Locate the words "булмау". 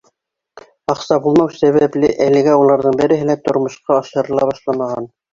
1.25-1.51